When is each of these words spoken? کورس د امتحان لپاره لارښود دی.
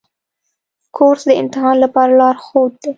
کورس 0.95 1.21
د 1.29 1.31
امتحان 1.41 1.75
لپاره 1.83 2.11
لارښود 2.19 2.71
دی. 2.81 2.89